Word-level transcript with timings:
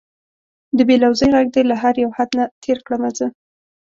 د 0.77 0.79
بې 0.87 0.95
لوظۍ 1.03 1.29
غږ 1.35 1.47
دې 1.55 1.61
له 1.69 1.75
هر 1.81 1.95
یو 2.03 2.11
حد 2.17 2.29
نه 2.37 2.45
تېر 2.63 2.77
کړمه 2.85 3.09
زه 3.17 3.27